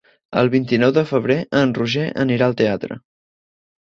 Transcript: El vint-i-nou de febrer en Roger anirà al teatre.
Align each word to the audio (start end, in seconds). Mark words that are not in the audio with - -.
El 0.41 0.47
vint-i-nou 0.53 0.93
de 0.95 1.03
febrer 1.09 1.35
en 1.59 1.73
Roger 1.79 2.05
anirà 2.23 2.47
al 2.47 2.57
teatre. 2.63 2.99